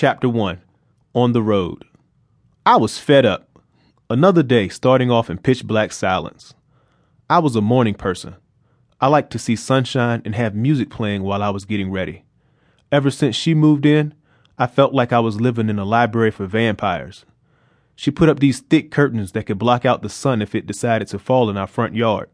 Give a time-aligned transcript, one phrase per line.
[0.00, 0.60] Chapter 1
[1.12, 1.84] On the Road.
[2.64, 3.58] I was fed up.
[4.08, 6.54] Another day starting off in pitch black silence.
[7.28, 8.36] I was a morning person.
[9.00, 12.22] I liked to see sunshine and have music playing while I was getting ready.
[12.92, 14.14] Ever since she moved in,
[14.56, 17.24] I felt like I was living in a library for vampires.
[17.96, 21.08] She put up these thick curtains that could block out the sun if it decided
[21.08, 22.30] to fall in our front yard.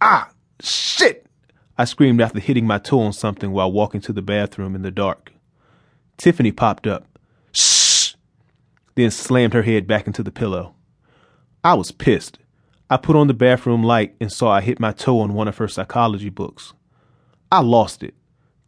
[0.00, 1.24] Ah, shit!
[1.78, 4.90] I screamed after hitting my toe on something while walking to the bathroom in the
[4.90, 5.32] dark.
[6.20, 7.06] Tiffany popped up.
[7.50, 8.12] Shh!
[8.94, 10.74] Then slammed her head back into the pillow.
[11.64, 12.38] I was pissed.
[12.90, 15.56] I put on the bathroom light and saw I hit my toe on one of
[15.56, 16.74] her psychology books.
[17.50, 18.12] I lost it.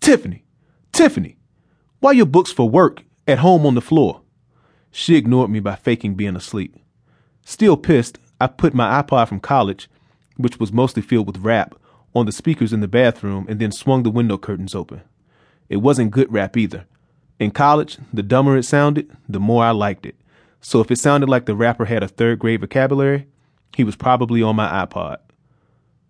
[0.00, 0.44] Tiffany!
[0.92, 1.36] Tiffany!
[2.00, 4.22] Why your books for work at home on the floor?
[4.90, 6.78] She ignored me by faking being asleep.
[7.44, 9.90] Still pissed, I put my iPod from college,
[10.38, 11.74] which was mostly filled with rap,
[12.14, 15.02] on the speakers in the bathroom and then swung the window curtains open.
[15.68, 16.86] It wasn't good rap either.
[17.42, 20.14] In college, the dumber it sounded, the more I liked it.
[20.60, 23.26] So if it sounded like the rapper had a third grade vocabulary,
[23.76, 25.16] he was probably on my iPod.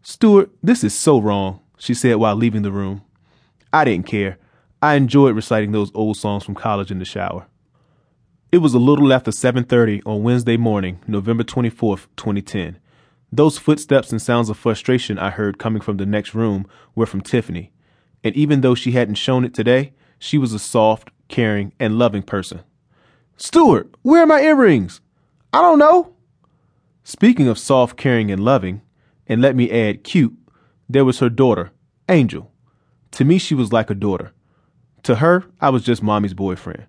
[0.02, 3.00] Stuart, this is so wrong, she said while leaving the room.
[3.72, 4.36] I didn't care.
[4.82, 7.46] I enjoyed reciting those old songs from college in the shower.
[8.50, 12.76] It was a little after 7:30 on Wednesday morning, November 24th, 2010.
[13.32, 17.22] Those footsteps and sounds of frustration I heard coming from the next room were from
[17.22, 17.72] Tiffany.
[18.22, 22.22] And even though she hadn't shown it today, she was a soft, caring, and loving
[22.22, 22.60] person.
[23.36, 25.00] Stuart, where are my earrings?
[25.52, 26.14] I don't know.
[27.02, 28.82] Speaking of soft, caring, and loving,
[29.26, 30.34] and let me add cute,
[30.88, 31.72] there was her daughter,
[32.08, 32.52] Angel.
[33.12, 34.32] To me, she was like a daughter.
[35.04, 36.84] To her, I was just mommy's boyfriend.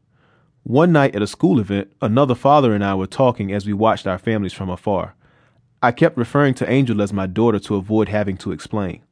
[0.63, 4.05] One night at a school event, another father and I were talking as we watched
[4.05, 5.15] our families from afar.
[5.81, 9.03] I kept referring to Angel as my daughter to avoid having to explain.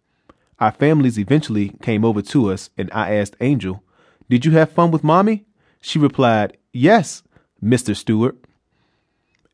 [0.60, 3.84] Our families eventually came over to us, and I asked Angel,
[4.32, 5.44] Did you have fun with mommy?
[5.82, 7.22] She replied, Yes,
[7.62, 7.94] Mr.
[7.94, 8.38] Stuart.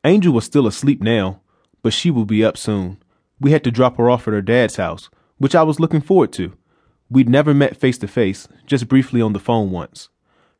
[0.04, 1.40] Angel was still asleep now,
[1.82, 3.02] but she will be up soon.
[3.40, 6.32] We had to drop her off at her dad's house, which I was looking forward
[6.34, 6.56] to.
[7.10, 10.10] We'd never met face to face, just briefly on the phone once.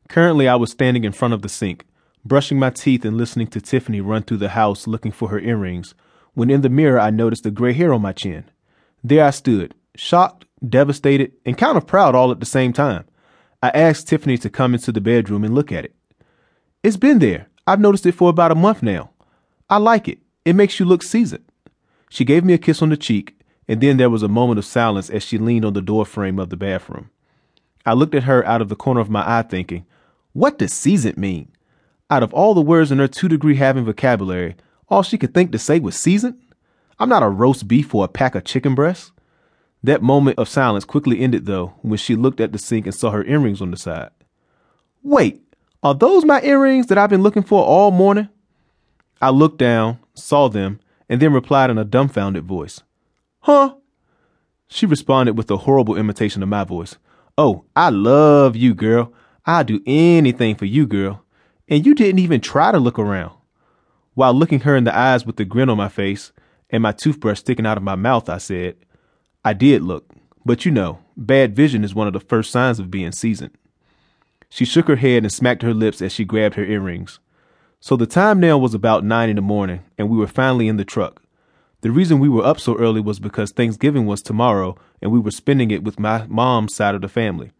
[0.09, 1.85] Currently, I was standing in front of the sink,
[2.25, 5.95] brushing my teeth and listening to Tiffany run through the house looking for her earrings
[6.33, 8.43] when in the mirror I noticed the gray hair on my chin.
[9.01, 13.05] There I stood, shocked, devastated, and kind of proud all at the same time.
[13.61, 15.93] I asked Tiffany to come into the bedroom and look at it.
[16.81, 17.47] It's been there.
[17.67, 19.11] I've noticed it for about a month now.
[19.69, 20.19] I like it.
[20.45, 21.43] It makes you look seasoned.
[22.09, 24.65] She gave me a kiss on the cheek, and then there was a moment of
[24.65, 27.09] silence as she leaned on the door frame of the bathroom.
[27.85, 29.85] I looked at her out of the corner of my eye, thinking,
[30.31, 31.51] What does seasoned mean?
[32.09, 34.55] Out of all the words in her two degree having vocabulary,
[34.87, 36.41] all she could think to say was seasoned?
[36.97, 39.11] I'm not a roast beef or a pack of chicken breasts.
[39.83, 43.11] That moment of silence quickly ended, though, when she looked at the sink and saw
[43.11, 44.09] her earrings on the side.
[45.03, 45.41] Wait,
[45.81, 48.27] are those my earrings that I've been looking for all morning?
[49.21, 52.81] I looked down, saw them, and then replied in a dumbfounded voice.
[53.39, 53.75] Huh?
[54.67, 56.97] She responded with a horrible imitation of my voice.
[57.37, 59.13] Oh, I love you, girl.
[59.45, 61.23] I'd do anything for you, girl.
[61.69, 63.31] And you didn't even try to look around.
[64.13, 66.33] While looking her in the eyes with the grin on my face
[66.69, 68.75] and my toothbrush sticking out of my mouth, I said,
[69.43, 70.11] I did look,
[70.45, 73.57] but you know, bad vision is one of the first signs of being seasoned.
[74.49, 77.19] She shook her head and smacked her lips as she grabbed her earrings.
[77.79, 80.75] So the time now was about nine in the morning, and we were finally in
[80.75, 81.21] the truck.
[81.81, 85.31] The reason we were up so early was because Thanksgiving was tomorrow, and we were
[85.31, 87.53] spending it with my mom's side of the family.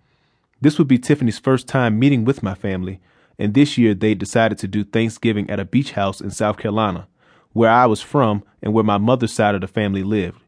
[0.59, 2.99] This would be Tiffany's first time meeting with my family,
[3.37, 7.07] and this year they decided to do Thanksgiving at a beach house in South Carolina,
[7.53, 10.41] where I was from and where my mother's side of the family lived.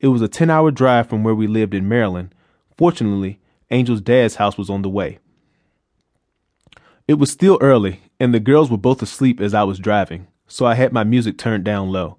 [0.00, 2.34] It was a 10 hour drive from where we lived in Maryland.
[2.76, 3.40] Fortunately,
[3.70, 5.18] Angel's dad's house was on the way.
[7.08, 10.66] It was still early, and the girls were both asleep as I was driving, so
[10.66, 12.18] I had my music turned down low.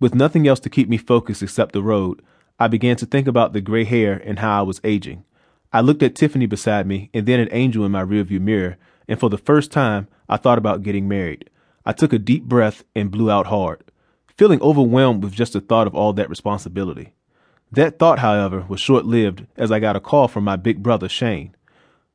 [0.00, 2.20] With nothing else to keep me focused except the road,
[2.58, 5.24] I began to think about the gray hair and how I was aging.
[5.72, 8.76] I looked at Tiffany beside me and then at Angel in my rearview mirror
[9.08, 11.50] and for the first time, I thought about getting married.
[11.84, 13.84] I took a deep breath and blew out hard,
[14.36, 17.14] feeling overwhelmed with just the thought of all that responsibility.
[17.72, 21.08] That thought, however, was short lived as I got a call from my big brother,
[21.08, 21.54] Shane.